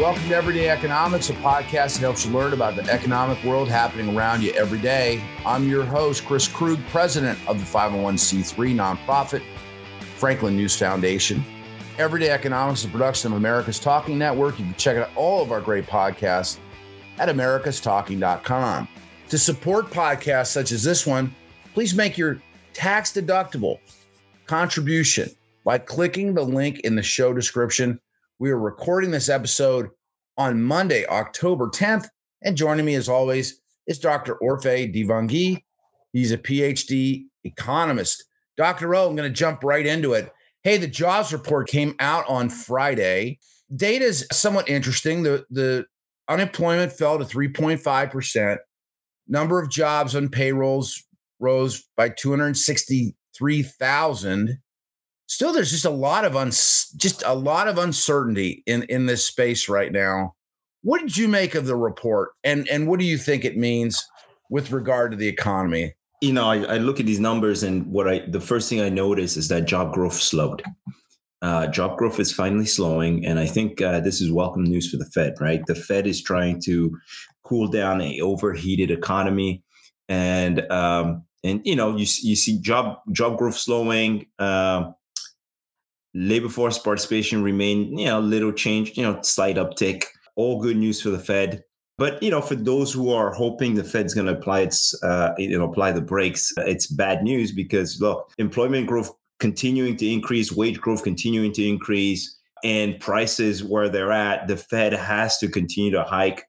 Welcome 0.00 0.30
to 0.30 0.34
Everyday 0.34 0.70
Economics, 0.70 1.28
a 1.28 1.34
podcast 1.34 1.96
that 1.96 1.98
helps 1.98 2.24
you 2.24 2.32
learn 2.32 2.54
about 2.54 2.74
the 2.74 2.90
economic 2.90 3.44
world 3.44 3.68
happening 3.68 4.16
around 4.16 4.42
you 4.42 4.50
every 4.52 4.78
day. 4.78 5.22
I'm 5.44 5.68
your 5.68 5.84
host, 5.84 6.24
Chris 6.24 6.48
Krug, 6.48 6.78
president 6.86 7.38
of 7.46 7.58
the 7.58 7.66
501c3 7.66 8.74
nonprofit 8.74 9.42
Franklin 10.16 10.56
News 10.56 10.74
Foundation. 10.74 11.44
Everyday 11.98 12.30
Economics 12.30 12.80
is 12.80 12.86
a 12.86 12.88
production 12.88 13.32
of 13.32 13.36
America's 13.36 13.78
Talking 13.78 14.16
Network. 14.16 14.58
You 14.58 14.64
can 14.64 14.74
check 14.76 14.96
out 14.96 15.10
all 15.16 15.42
of 15.42 15.52
our 15.52 15.60
great 15.60 15.84
podcasts 15.84 16.56
at 17.18 17.28
americastalking.com. 17.28 18.88
To 19.28 19.38
support 19.38 19.90
podcasts 19.90 20.46
such 20.46 20.72
as 20.72 20.82
this 20.82 21.06
one, 21.06 21.34
please 21.74 21.94
make 21.94 22.16
your 22.16 22.40
tax 22.72 23.12
deductible 23.12 23.80
contribution 24.46 25.28
by 25.62 25.76
clicking 25.76 26.32
the 26.32 26.42
link 26.42 26.80
in 26.80 26.96
the 26.96 27.02
show 27.02 27.34
description. 27.34 28.00
We 28.40 28.50
are 28.50 28.58
recording 28.58 29.10
this 29.10 29.28
episode 29.28 29.90
on 30.38 30.62
Monday, 30.62 31.04
October 31.04 31.68
10th. 31.68 32.08
And 32.40 32.56
joining 32.56 32.86
me, 32.86 32.94
as 32.94 33.06
always, 33.06 33.60
is 33.86 33.98
Dr. 33.98 34.36
Orphe 34.36 34.94
Divounguy. 34.94 35.62
He's 36.14 36.32
a 36.32 36.38
PhD 36.38 37.24
economist. 37.44 38.24
Dr. 38.56 38.94
O, 38.94 39.10
I'm 39.10 39.14
going 39.14 39.28
to 39.28 39.38
jump 39.38 39.62
right 39.62 39.84
into 39.84 40.14
it. 40.14 40.32
Hey, 40.62 40.78
the 40.78 40.86
jobs 40.86 41.34
report 41.34 41.68
came 41.68 41.94
out 42.00 42.26
on 42.30 42.48
Friday. 42.48 43.40
Data 43.76 44.06
is 44.06 44.26
somewhat 44.32 44.70
interesting. 44.70 45.22
The, 45.22 45.44
the 45.50 45.84
unemployment 46.26 46.94
fell 46.94 47.18
to 47.18 47.26
3.5%. 47.26 48.56
Number 49.28 49.60
of 49.60 49.68
jobs 49.68 50.16
on 50.16 50.30
payrolls 50.30 51.04
rose 51.40 51.84
by 51.94 52.08
263,000 52.08 54.58
still 55.30 55.52
there's 55.52 55.70
just 55.70 55.84
a 55.84 55.90
lot 55.90 56.24
of 56.24 56.36
uns 56.36 56.90
just 56.96 57.22
a 57.24 57.34
lot 57.34 57.68
of 57.68 57.78
uncertainty 57.78 58.62
in 58.66 58.82
in 58.84 59.06
this 59.06 59.24
space 59.24 59.68
right 59.68 59.92
now. 59.92 60.34
What 60.82 61.00
did 61.00 61.16
you 61.16 61.28
make 61.28 61.54
of 61.54 61.66
the 61.66 61.76
report? 61.76 62.32
And 62.44 62.68
and 62.68 62.88
what 62.88 62.98
do 62.98 63.06
you 63.06 63.16
think 63.16 63.44
it 63.44 63.56
means 63.56 64.04
with 64.50 64.72
regard 64.72 65.12
to 65.12 65.16
the 65.16 65.28
economy? 65.28 65.94
You 66.20 66.32
know 66.32 66.50
I, 66.50 66.56
I 66.64 66.78
look 66.78 67.00
at 67.00 67.06
these 67.06 67.20
numbers 67.20 67.62
and 67.62 67.86
what 67.86 68.08
i 68.08 68.18
the 68.28 68.40
first 68.40 68.68
thing 68.68 68.80
i 68.80 68.88
notice 68.88 69.36
is 69.36 69.48
that 69.48 69.64
job 69.66 69.94
growth 69.94 70.20
slowed. 70.20 70.62
Uh, 71.42 71.66
job 71.68 71.96
growth 71.96 72.20
is 72.20 72.30
finally 72.30 72.66
slowing 72.66 73.24
and 73.24 73.38
i 73.38 73.46
think 73.46 73.80
uh, 73.80 73.98
this 74.00 74.20
is 74.20 74.30
welcome 74.30 74.62
news 74.62 74.90
for 74.90 74.98
the 74.98 75.06
fed 75.06 75.34
right? 75.40 75.64
The 75.66 75.74
fed 75.74 76.06
is 76.06 76.22
trying 76.22 76.60
to 76.62 76.94
cool 77.44 77.68
down 77.68 78.02
a 78.02 78.20
overheated 78.20 78.90
economy 78.90 79.62
and 80.08 80.70
um, 80.70 81.24
and 81.42 81.62
you 81.64 81.76
know 81.76 81.96
you, 81.96 82.06
you 82.22 82.36
see 82.36 82.60
job 82.60 82.98
job 83.12 83.38
growth 83.38 83.56
slowing 83.56 84.26
uh, 84.38 84.90
labor 86.14 86.48
force 86.48 86.78
participation 86.78 87.42
remained, 87.42 87.98
you 87.98 88.06
know, 88.06 88.20
little 88.20 88.52
change, 88.52 88.96
you 88.96 89.02
know, 89.02 89.20
slight 89.22 89.56
uptick. 89.56 90.04
All 90.36 90.60
good 90.60 90.76
news 90.76 91.00
for 91.00 91.10
the 91.10 91.18
Fed. 91.18 91.64
But 91.98 92.22
you 92.22 92.30
know, 92.30 92.40
for 92.40 92.54
those 92.54 92.92
who 92.92 93.12
are 93.12 93.32
hoping 93.32 93.74
the 93.74 93.84
Fed's 93.84 94.14
going 94.14 94.26
to 94.26 94.32
apply 94.32 94.60
its, 94.60 95.00
uh, 95.02 95.34
you 95.36 95.58
know, 95.58 95.64
apply 95.64 95.92
the 95.92 96.00
brakes, 96.00 96.50
it's 96.56 96.86
bad 96.86 97.22
news 97.22 97.52
because 97.52 98.00
look, 98.00 98.32
employment 98.38 98.86
growth 98.86 99.12
continuing 99.38 99.96
to 99.96 100.10
increase, 100.10 100.50
wage 100.50 100.80
growth 100.80 101.02
continuing 101.02 101.52
to 101.52 101.66
increase, 101.66 102.38
and 102.64 102.98
prices 103.00 103.62
where 103.62 103.90
they're 103.90 104.12
at, 104.12 104.48
the 104.48 104.56
Fed 104.56 104.94
has 104.94 105.36
to 105.38 105.48
continue 105.48 105.90
to 105.90 106.02
hike. 106.02 106.44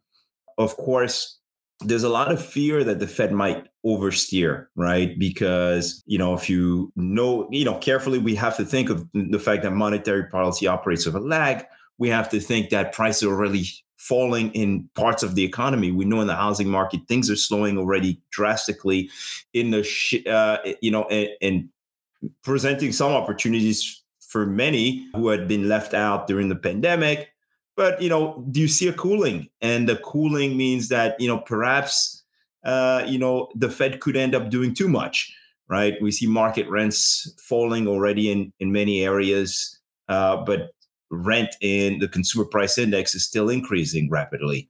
Of 0.57 0.77
course, 0.77 1.39
there's 1.85 2.03
a 2.03 2.09
lot 2.09 2.31
of 2.31 2.43
fear 2.43 2.83
that 2.83 2.99
the 2.99 3.07
Fed 3.07 3.31
might 3.31 3.67
oversteer, 3.85 4.67
right? 4.75 5.17
Because, 5.17 6.03
you 6.05 6.17
know, 6.17 6.33
if 6.33 6.49
you 6.49 6.91
know, 6.95 7.47
you 7.51 7.65
know, 7.65 7.77
carefully, 7.77 8.19
we 8.19 8.35
have 8.35 8.57
to 8.57 8.65
think 8.65 8.89
of 8.89 9.07
the 9.13 9.39
fact 9.39 9.63
that 9.63 9.71
monetary 9.71 10.25
policy 10.25 10.67
operates 10.67 11.05
with 11.05 11.15
a 11.15 11.19
lag. 11.19 11.65
We 11.97 12.09
have 12.09 12.29
to 12.29 12.39
think 12.39 12.69
that 12.69 12.93
prices 12.93 13.23
are 13.23 13.35
really 13.35 13.65
falling 13.97 14.51
in 14.53 14.89
parts 14.95 15.21
of 15.21 15.35
the 15.35 15.43
economy. 15.43 15.91
We 15.91 16.05
know 16.05 16.21
in 16.21 16.27
the 16.27 16.35
housing 16.35 16.69
market, 16.69 17.01
things 17.07 17.29
are 17.29 17.35
slowing 17.35 17.77
already 17.77 18.19
drastically 18.31 19.09
in 19.53 19.71
the, 19.71 19.83
sh- 19.83 20.25
uh, 20.27 20.57
you 20.81 20.89
know, 20.89 21.03
and, 21.05 21.29
and 21.41 21.69
presenting 22.43 22.91
some 22.91 23.11
opportunities 23.11 24.01
for 24.19 24.45
many 24.45 25.07
who 25.15 25.27
had 25.27 25.47
been 25.47 25.67
left 25.67 25.93
out 25.93 26.25
during 26.25 26.49
the 26.49 26.55
pandemic 26.55 27.29
but 27.75 28.01
you 28.01 28.09
know, 28.09 28.45
do 28.51 28.59
you 28.59 28.67
see 28.67 28.87
a 28.87 28.93
cooling? 28.93 29.49
And 29.61 29.87
the 29.87 29.97
cooling 29.97 30.57
means 30.57 30.89
that 30.89 31.19
you 31.19 31.27
know 31.27 31.39
perhaps 31.39 32.23
uh, 32.63 33.03
you 33.07 33.17
know 33.17 33.49
the 33.55 33.69
Fed 33.69 33.99
could 33.99 34.15
end 34.15 34.35
up 34.35 34.49
doing 34.49 34.73
too 34.73 34.87
much, 34.87 35.33
right? 35.67 35.95
We 36.01 36.11
see 36.11 36.27
market 36.27 36.69
rents 36.69 37.33
falling 37.39 37.87
already 37.87 38.31
in 38.31 38.53
in 38.59 38.71
many 38.71 39.03
areas, 39.03 39.79
uh, 40.09 40.37
but 40.37 40.71
rent 41.09 41.55
in 41.61 41.99
the 41.99 42.07
consumer 42.07 42.45
price 42.45 42.77
index 42.77 43.13
is 43.15 43.25
still 43.25 43.49
increasing 43.49 44.09
rapidly, 44.09 44.69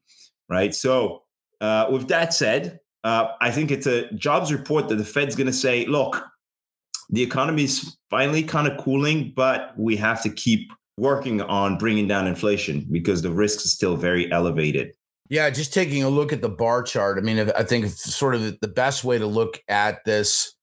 right? 0.49 0.73
So 0.73 1.23
uh, 1.61 1.87
with 1.91 2.07
that 2.07 2.33
said, 2.33 2.79
uh, 3.03 3.27
I 3.39 3.51
think 3.51 3.71
it's 3.71 3.87
a 3.87 4.11
jobs 4.13 4.51
report 4.51 4.89
that 4.89 4.95
the 4.95 5.05
Fed's 5.05 5.35
going 5.35 5.47
to 5.47 5.53
say, 5.53 5.85
look, 5.85 6.23
the 7.09 7.21
economy 7.21 7.65
is 7.65 7.97
finally 8.09 8.43
kind 8.43 8.67
of 8.67 8.77
cooling, 8.83 9.33
but 9.35 9.73
we 9.77 9.95
have 9.97 10.21
to 10.23 10.29
keep 10.29 10.71
working 10.97 11.41
on 11.41 11.77
bringing 11.77 12.07
down 12.07 12.27
inflation 12.27 12.85
because 12.91 13.21
the 13.21 13.31
risk 13.31 13.65
is 13.65 13.71
still 13.71 13.95
very 13.95 14.31
elevated. 14.31 14.93
Yeah, 15.29 15.49
just 15.49 15.73
taking 15.73 16.03
a 16.03 16.09
look 16.09 16.33
at 16.33 16.41
the 16.41 16.49
bar 16.49 16.83
chart. 16.83 17.17
I 17.17 17.21
mean, 17.21 17.39
I 17.55 17.63
think 17.63 17.87
sort 17.87 18.35
of 18.35 18.59
the 18.59 18.67
best 18.67 19.05
way 19.05 19.17
to 19.17 19.25
look 19.25 19.61
at 19.69 20.03
this, 20.03 20.53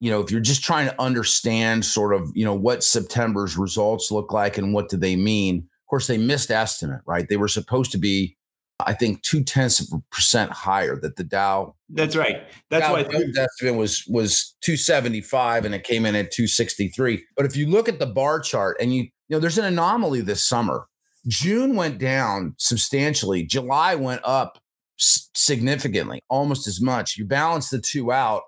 you 0.00 0.10
know, 0.10 0.20
if 0.20 0.32
you're 0.32 0.40
just 0.40 0.64
trying 0.64 0.88
to 0.88 1.00
understand 1.00 1.84
sort 1.84 2.12
of, 2.12 2.32
you 2.34 2.44
know, 2.44 2.54
what 2.54 2.82
September's 2.82 3.56
results 3.56 4.10
look 4.10 4.32
like 4.32 4.58
and 4.58 4.74
what 4.74 4.88
do 4.88 4.96
they 4.96 5.14
mean. 5.14 5.58
Of 5.58 5.88
course, 5.88 6.08
they 6.08 6.18
missed 6.18 6.50
estimate, 6.50 7.00
right? 7.06 7.28
They 7.28 7.36
were 7.36 7.46
supposed 7.46 7.92
to 7.92 7.98
be, 7.98 8.36
I 8.80 8.92
think, 8.94 9.22
two 9.22 9.44
tenths 9.44 9.78
of 9.78 9.86
a 9.96 10.02
percent 10.12 10.50
higher. 10.50 10.98
That 11.00 11.14
the 11.14 11.22
Dow. 11.22 11.76
That's 11.88 12.16
right. 12.16 12.42
That's 12.68 12.84
Dow 12.84 12.94
why 12.94 13.04
the 13.04 13.48
estimate 13.48 13.76
was 13.76 14.04
was 14.08 14.56
275 14.62 15.64
and 15.64 15.72
it 15.72 15.84
came 15.84 16.04
in 16.04 16.16
at 16.16 16.32
263. 16.32 17.24
But 17.36 17.46
if 17.46 17.56
you 17.56 17.68
look 17.68 17.88
at 17.88 18.00
the 18.00 18.06
bar 18.06 18.40
chart 18.40 18.76
and 18.80 18.92
you 18.92 19.06
you 19.28 19.36
know, 19.36 19.40
there's 19.40 19.58
an 19.58 19.64
anomaly 19.64 20.20
this 20.20 20.44
summer. 20.44 20.86
June 21.26 21.74
went 21.74 21.98
down 21.98 22.54
substantially. 22.58 23.44
July 23.44 23.94
went 23.94 24.20
up 24.24 24.58
significantly, 24.98 26.20
almost 26.28 26.66
as 26.66 26.80
much. 26.80 27.16
You 27.16 27.24
balance 27.24 27.70
the 27.70 27.80
two 27.80 28.12
out, 28.12 28.42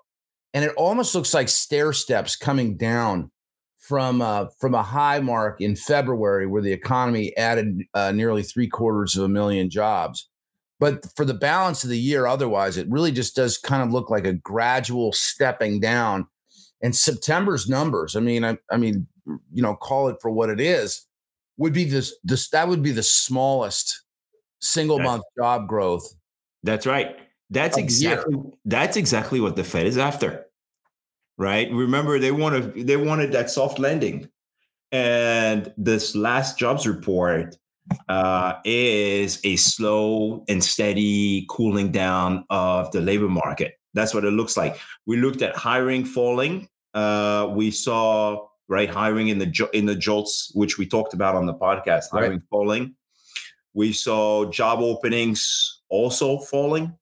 and 0.53 0.63
it 0.63 0.73
almost 0.77 1.13
looks 1.13 1.33
like 1.33 1.49
stair 1.49 1.93
steps 1.93 2.35
coming 2.35 2.77
down 2.77 3.31
from 3.79 4.21
uh, 4.21 4.45
from 4.59 4.75
a 4.75 4.83
high 4.83 5.19
mark 5.19 5.61
in 5.61 5.75
February, 5.75 6.47
where 6.47 6.61
the 6.61 6.71
economy 6.71 7.35
added 7.35 7.81
uh, 7.93 8.11
nearly 8.11 8.43
three 8.43 8.67
quarters 8.67 9.17
of 9.17 9.23
a 9.23 9.29
million 9.29 9.69
jobs. 9.69 10.29
But 10.79 11.05
for 11.15 11.25
the 11.25 11.33
balance 11.33 11.83
of 11.83 11.89
the 11.89 11.99
year, 11.99 12.25
otherwise, 12.25 12.77
it 12.77 12.89
really 12.89 13.11
just 13.11 13.35
does 13.35 13.57
kind 13.57 13.83
of 13.83 13.91
look 13.91 14.09
like 14.09 14.25
a 14.25 14.33
gradual 14.33 15.11
stepping 15.11 15.81
down. 15.81 16.27
And 16.81 16.95
September's 16.95 17.67
numbers, 17.67 18.15
I 18.15 18.21
mean, 18.21 18.45
I, 18.45 18.57
I 18.71 18.77
mean, 18.77 19.05
you 19.51 19.61
know, 19.61 19.75
call 19.75 20.07
it 20.07 20.17
for 20.21 20.31
what 20.31 20.49
it 20.49 20.59
is, 20.59 21.05
would 21.57 21.73
be 21.73 21.85
this 21.85 22.15
this 22.23 22.49
that 22.49 22.67
would 22.67 22.81
be 22.81 22.91
the 22.91 23.03
smallest 23.03 24.03
single 24.61 24.97
that's, 24.97 25.07
month 25.07 25.23
job 25.37 25.67
growth. 25.67 26.13
That's 26.63 26.85
right. 26.85 27.17
That's 27.49 27.77
exactly 27.77 28.35
that's 28.65 28.97
exactly 28.97 29.39
what 29.39 29.55
the 29.55 29.63
Fed 29.63 29.87
is 29.87 29.97
after. 29.97 30.45
Right? 31.37 31.71
Remember 31.71 32.19
they 32.19 32.31
wanted 32.31 32.87
they 32.87 32.97
wanted 32.97 33.31
that 33.31 33.49
soft 33.49 33.79
landing. 33.79 34.29
And 34.91 35.71
this 35.77 36.15
last 36.15 36.57
jobs 36.57 36.87
report 36.87 37.55
uh, 38.07 38.55
is 38.65 39.39
a 39.43 39.55
slow 39.55 40.43
and 40.47 40.63
steady 40.63 41.45
cooling 41.49 41.91
down 41.91 42.45
of 42.49 42.91
the 42.91 43.01
labor 43.01 43.29
market. 43.29 43.75
That's 43.93 44.13
what 44.13 44.25
it 44.25 44.31
looks 44.31 44.57
like. 44.57 44.79
We 45.05 45.17
looked 45.17 45.41
at 45.41 45.55
hiring 45.55 46.05
falling. 46.05 46.69
Uh, 46.93 47.51
we 47.51 47.71
saw 47.71 48.47
right? 48.69 48.89
Hiring 48.89 49.27
in 49.27 49.39
the 49.39 49.69
in 49.73 49.85
the 49.85 49.95
JOLTS, 49.95 50.51
which 50.53 50.77
we 50.77 50.85
talked 50.85 51.13
about 51.13 51.35
on 51.35 51.45
the 51.45 51.53
podcast, 51.53 52.05
hiring 52.11 52.31
right. 52.33 52.41
falling. 52.49 52.95
We 53.73 53.91
saw 53.91 54.45
job 54.45 54.79
openings 54.79 55.81
also 55.89 56.39
falling. 56.39 56.95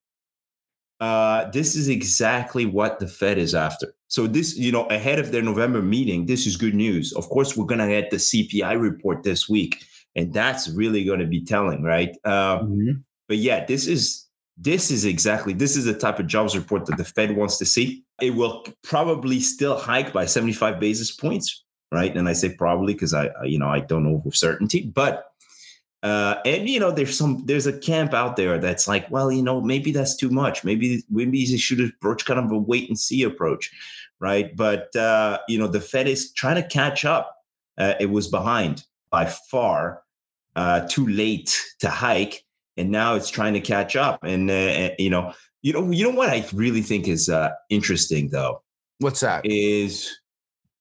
Uh, 0.99 1.49
this 1.51 1.75
is 1.75 1.89
exactly 1.89 2.65
what 2.65 2.99
the 2.99 3.07
Fed 3.07 3.37
is 3.37 3.53
after. 3.53 3.93
So 4.07 4.25
this, 4.25 4.57
you 4.57 4.71
know, 4.71 4.85
ahead 4.85 5.19
of 5.19 5.31
their 5.31 5.43
November 5.43 5.81
meeting, 5.81 6.25
this 6.25 6.47
is 6.47 6.57
good 6.57 6.73
news. 6.73 7.13
Of 7.13 7.29
course, 7.29 7.55
we're 7.55 7.65
going 7.65 7.79
to 7.79 7.87
get 7.87 8.09
the 8.09 8.17
CPI 8.17 8.79
report 8.79 9.23
this 9.23 9.47
week, 9.47 9.83
and 10.15 10.33
that's 10.33 10.69
really 10.69 11.03
going 11.03 11.19
to 11.19 11.25
be 11.25 11.43
telling, 11.43 11.83
right? 11.83 12.15
Uh, 12.23 12.59
mm-hmm. 12.59 12.91
But 13.27 13.37
yeah, 13.37 13.65
this 13.65 13.85
is 13.85 14.25
this 14.57 14.89
is 14.89 15.05
exactly 15.05 15.53
this 15.53 15.75
is 15.75 15.85
the 15.85 15.93
type 15.93 16.19
of 16.19 16.27
jobs 16.27 16.57
report 16.57 16.85
that 16.87 16.97
the 16.97 17.03
Fed 17.03 17.35
wants 17.35 17.57
to 17.59 17.65
see. 17.65 18.03
It 18.21 18.35
will 18.35 18.65
probably 18.83 19.39
still 19.39 19.77
hike 19.77 20.11
by 20.11 20.25
75 20.25 20.79
basis 20.79 21.11
points, 21.11 21.63
right? 21.91 22.15
And 22.15 22.27
I 22.27 22.33
say 22.33 22.55
probably 22.55 22.93
because 22.93 23.13
I, 23.13 23.29
you 23.43 23.59
know, 23.59 23.67
I 23.67 23.79
don't 23.79 24.03
know 24.03 24.21
with 24.25 24.35
certainty, 24.35 24.81
but 24.83 25.31
uh, 26.03 26.39
and 26.45 26.69
you 26.69 26.79
know, 26.79 26.91
there's 26.91 27.17
some 27.17 27.43
there's 27.45 27.65
a 27.67 27.77
camp 27.77 28.13
out 28.13 28.35
there 28.35 28.59
that's 28.59 28.87
like, 28.87 29.09
well, 29.09 29.31
you 29.31 29.41
know, 29.41 29.59
maybe 29.59 29.91
that's 29.91 30.15
too 30.15 30.29
much. 30.29 30.63
Maybe 30.63 31.03
maybe 31.09 31.39
you 31.39 31.57
should 31.57 31.81
approach 31.81 32.25
kind 32.25 32.39
of 32.39 32.51
a 32.51 32.57
wait 32.57 32.87
and 32.87 32.99
see 32.99 33.23
approach, 33.23 33.71
right? 34.19 34.55
But 34.55 34.95
uh, 34.95 35.39
you 35.47 35.57
know, 35.57 35.67
the 35.67 35.81
Fed 35.81 36.07
is 36.07 36.31
trying 36.33 36.61
to 36.61 36.67
catch 36.67 37.03
up. 37.03 37.35
Uh, 37.77 37.93
it 37.99 38.07
was 38.11 38.27
behind 38.27 38.85
by 39.09 39.25
far 39.25 40.03
uh, 40.55 40.87
too 40.87 41.07
late 41.07 41.59
to 41.79 41.89
hike, 41.89 42.43
and 42.77 42.89
now 42.89 43.15
it's 43.15 43.29
trying 43.29 43.53
to 43.53 43.61
catch 43.61 43.95
up. 43.95 44.23
And 44.23 44.49
uh, 44.49 44.89
you 44.99 45.09
know, 45.09 45.33
you 45.61 45.73
know, 45.73 45.91
you 45.91 46.03
know 46.03 46.15
what 46.15 46.29
I 46.29 46.45
really 46.53 46.81
think 46.81 47.07
is 47.07 47.29
uh, 47.29 47.51
interesting 47.69 48.29
though. 48.29 48.61
What's 48.99 49.19
that? 49.21 49.41
Is 49.45 50.17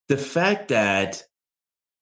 the 0.09 0.17
fact 0.17 0.69
that 0.69 1.23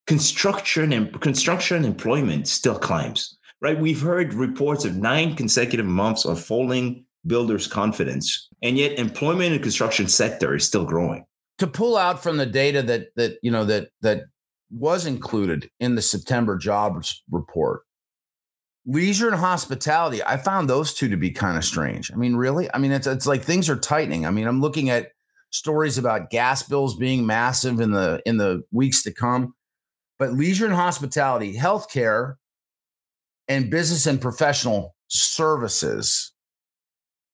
construction 0.07 0.93
and 0.93 1.21
construction 1.21 1.85
employment 1.85 2.49
still 2.49 2.79
climbs. 2.79 3.37
Right, 3.61 3.81
we've 3.81 4.03
heard 4.03 4.35
reports 4.35 4.85
of 4.85 4.97
nine 4.97 5.35
consecutive 5.37 5.87
months 5.87 6.27
of 6.27 6.39
falling 6.39 7.07
builders' 7.27 7.67
confidence, 7.67 8.49
and 8.63 8.77
yet 8.77 8.99
employment 8.99 9.47
in 9.47 9.53
the 9.53 9.59
construction 9.59 10.07
sector 10.07 10.55
is 10.55 10.67
still 10.67 10.85
growing. 10.85 11.25
To 11.59 11.67
pull 11.67 11.97
out 11.97 12.23
from 12.23 12.37
the 12.37 12.45
data 12.45 12.83
that 12.83 13.09
that 13.17 13.39
you 13.43 13.51
know 13.51 13.65
that 13.65 13.89
that 14.03 14.25
was 14.71 15.07
included 15.07 15.71
in 15.81 15.95
the 15.95 16.03
September 16.03 16.59
jobs 16.59 17.23
report, 17.31 17.83
leisure 18.87 19.29
and 19.29 19.37
hospitality, 19.37 20.23
I 20.25 20.37
found 20.37 20.69
those 20.69 20.95
two 20.95 21.09
to 21.09 21.17
be 21.17 21.31
kind 21.31 21.57
of 21.57 21.65
strange. 21.65 22.13
I 22.13 22.17
mean, 22.17 22.37
really? 22.37 22.69
I 22.73 22.79
mean, 22.79 22.93
it's 22.93 23.07
it's 23.07 23.27
like 23.27 23.43
things 23.43 23.69
are 23.69 23.77
tightening. 23.77 24.27
I 24.27 24.31
mean, 24.31 24.47
I'm 24.47 24.61
looking 24.61 24.91
at 24.91 25.13
stories 25.51 25.99
about 25.99 26.31
gas 26.31 26.63
bills 26.63 26.97
being 26.97 27.27
massive 27.27 27.81
in 27.81 27.93
the 27.93 28.21
in 28.27 28.37
the 28.37 28.63
weeks 28.73 29.03
to 29.05 29.13
come. 29.13 29.55
But 30.19 30.33
leisure 30.33 30.67
and 30.67 30.75
hospitality, 30.75 31.57
healthcare, 31.57 32.35
and 33.49 33.71
business 33.71 34.07
and 34.07 34.21
professional 34.21 34.95
services. 35.09 36.33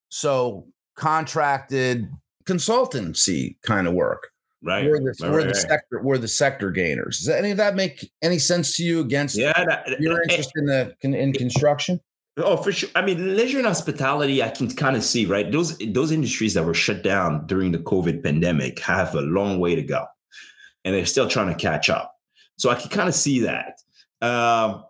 So 0.09 0.67
contracted 0.97 2.11
consultancy 2.45 3.57
kind 3.63 3.87
of 3.87 3.95
work. 3.95 4.29
Right. 4.63 4.85
We're 4.85 4.99
the, 4.99 5.15
right, 5.21 5.31
we're 5.31 5.39
right, 5.39 5.43
the 5.45 5.53
right. 5.53 5.57
sector 5.57 6.03
we're 6.03 6.19
the 6.19 6.29
sector 6.29 6.71
gainers. 6.71 7.19
Does 7.19 7.31
any 7.31 7.51
of 7.51 7.57
that 7.57 7.75
make 7.75 8.11
any 8.23 8.39
sense 8.39 8.77
to 8.77 8.85
you 8.85 9.01
against 9.01 9.37
Yeah, 9.37 9.53
that, 9.57 10.01
your 10.01 10.21
eh, 10.21 10.25
interest 10.29 10.53
in 10.55 10.67
the 10.67 10.95
in, 11.01 11.15
in 11.15 11.33
construction? 11.33 11.99
Oh, 12.37 12.57
for 12.57 12.71
sure. 12.71 12.89
I 12.95 13.03
mean, 13.03 13.37
leisure 13.37 13.59
and 13.59 13.67
hospitality, 13.67 14.43
I 14.43 14.51
can 14.51 14.71
kind 14.71 14.97
of 14.97 15.03
see, 15.03 15.27
right? 15.27 15.51
Those 15.51 15.79
those 15.79 16.13
industries 16.13 16.55
that 16.55 16.65
were 16.65 16.75
shut 16.75 17.03
down 17.03 17.47
during 17.47 17.73
the 17.73 17.79
COVID 17.79 18.23
pandemic 18.23 18.79
have 18.81 19.15
a 19.15 19.23
long 19.23 19.61
way 19.61 19.75
to 19.75 19.83
go, 19.83 20.05
and 20.85 20.95
they're 20.95 21.07
still 21.07 21.29
trying 21.29 21.49
to 21.49 21.55
catch 21.55 21.89
up. 21.89 22.15
So 22.59 22.71
I 22.71 22.75
can 22.75 22.91
kind 22.91 23.09
of 23.09 23.15
see 23.15 23.41
that. 23.41 23.81
Um, 24.21 24.85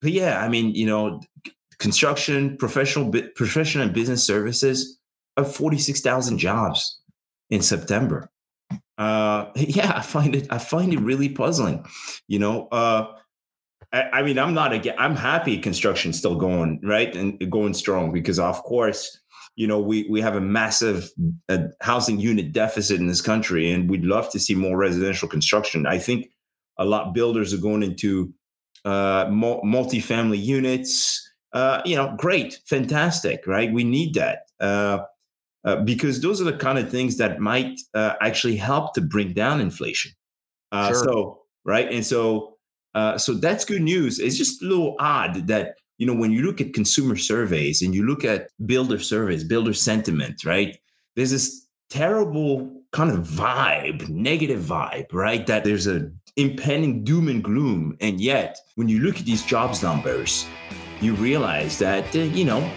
but 0.00 0.12
yeah, 0.12 0.40
I 0.40 0.48
mean, 0.48 0.74
you 0.74 0.86
know, 0.86 1.20
construction, 1.78 2.56
professional, 2.56 3.12
professional 3.34 3.84
and 3.84 3.92
business 3.92 4.24
services, 4.24 4.98
of 5.36 5.54
forty 5.54 5.78
six 5.78 6.00
thousand 6.00 6.38
jobs 6.38 7.00
in 7.50 7.60
September. 7.60 8.30
Uh, 9.00 9.50
yeah, 9.56 9.94
I 9.96 10.02
find 10.02 10.36
it. 10.36 10.46
I 10.50 10.58
find 10.58 10.92
it 10.92 11.00
really 11.00 11.30
puzzling. 11.30 11.84
You 12.28 12.38
know, 12.38 12.68
uh, 12.68 13.06
I, 13.92 14.02
I 14.12 14.22
mean, 14.22 14.38
I'm 14.38 14.54
not 14.54 14.72
again. 14.72 14.94
I'm 14.98 15.16
happy 15.16 15.58
construction's 15.58 16.18
still 16.18 16.36
going 16.36 16.80
right 16.84 17.14
and 17.16 17.50
going 17.50 17.74
strong 17.74 18.12
because, 18.12 18.38
of 18.38 18.62
course, 18.62 19.18
you 19.56 19.66
know 19.66 19.80
we 19.80 20.06
we 20.08 20.20
have 20.20 20.36
a 20.36 20.40
massive 20.40 21.10
uh, 21.48 21.64
housing 21.80 22.20
unit 22.20 22.52
deficit 22.52 23.00
in 23.00 23.08
this 23.08 23.22
country, 23.22 23.70
and 23.72 23.90
we'd 23.90 24.04
love 24.04 24.30
to 24.30 24.38
see 24.38 24.54
more 24.54 24.76
residential 24.76 25.28
construction. 25.28 25.86
I 25.86 25.98
think 25.98 26.30
a 26.76 26.84
lot 26.84 27.08
of 27.08 27.14
builders 27.14 27.52
are 27.54 27.58
going 27.58 27.82
into 27.82 28.32
uh, 28.84 29.28
mul- 29.30 29.62
multifamily 29.64 30.42
units. 30.42 31.26
Uh, 31.52 31.82
you 31.84 31.96
know, 31.96 32.14
great, 32.16 32.60
fantastic, 32.66 33.44
right? 33.44 33.72
We 33.72 33.82
need 33.82 34.14
that. 34.14 34.42
Uh, 34.60 35.00
uh, 35.64 35.76
because 35.76 36.20
those 36.20 36.40
are 36.40 36.44
the 36.44 36.56
kind 36.56 36.78
of 36.78 36.90
things 36.90 37.16
that 37.18 37.40
might 37.40 37.80
uh, 37.94 38.14
actually 38.20 38.56
help 38.56 38.94
to 38.94 39.00
bring 39.00 39.32
down 39.32 39.60
inflation. 39.60 40.12
Uh, 40.72 40.88
Sure. 40.88 41.04
So 41.04 41.38
right, 41.64 41.90
and 41.90 42.04
so 42.04 42.56
uh, 42.94 43.18
so 43.18 43.34
that's 43.34 43.64
good 43.64 43.82
news. 43.82 44.18
It's 44.18 44.36
just 44.36 44.62
a 44.62 44.66
little 44.66 44.96
odd 44.98 45.46
that 45.48 45.76
you 45.98 46.06
know 46.06 46.14
when 46.14 46.32
you 46.32 46.42
look 46.42 46.60
at 46.60 46.72
consumer 46.72 47.16
surveys 47.16 47.82
and 47.82 47.94
you 47.94 48.04
look 48.06 48.24
at 48.24 48.48
builder 48.66 48.98
surveys, 48.98 49.44
builder 49.44 49.74
sentiment, 49.74 50.44
right? 50.44 50.78
There's 51.16 51.30
this 51.30 51.66
terrible 51.90 52.82
kind 52.92 53.10
of 53.10 53.26
vibe, 53.26 54.08
negative 54.08 54.60
vibe, 54.60 55.12
right? 55.12 55.46
That 55.46 55.64
there's 55.64 55.86
a 55.86 56.10
impending 56.36 57.04
doom 57.04 57.28
and 57.28 57.44
gloom, 57.44 57.96
and 58.00 58.20
yet 58.20 58.58
when 58.76 58.88
you 58.88 59.00
look 59.00 59.18
at 59.18 59.26
these 59.26 59.44
jobs 59.44 59.82
numbers, 59.82 60.46
you 61.00 61.14
realize 61.14 61.78
that 61.78 62.04
uh, 62.16 62.20
you 62.20 62.44
know 62.44 62.68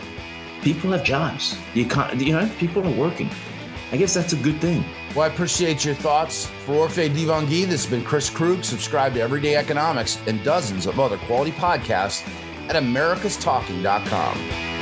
people 0.63 0.91
have 0.91 1.03
jobs. 1.03 1.57
You 1.73 1.85
can't, 1.85 2.19
you 2.19 2.33
know, 2.33 2.49
people 2.57 2.85
are 2.87 2.95
working. 2.97 3.29
I 3.91 3.97
guess 3.97 4.13
that's 4.13 4.33
a 4.33 4.37
good 4.37 4.59
thing. 4.59 4.83
Well, 5.15 5.29
I 5.29 5.33
appreciate 5.33 5.85
your 5.85 5.93
thoughts. 5.93 6.47
For 6.65 6.87
Orphe 6.87 7.09
Divounguy, 7.09 7.65
this 7.65 7.83
has 7.83 7.87
been 7.87 8.03
Chris 8.03 8.29
Krug. 8.29 8.63
Subscribe 8.63 9.13
to 9.13 9.21
Everyday 9.21 9.55
Economics 9.55 10.19
and 10.25 10.43
dozens 10.43 10.87
of 10.87 10.99
other 10.99 11.17
quality 11.17 11.51
podcasts 11.51 12.27
at 12.69 12.75
americastalking.com. 12.75 14.72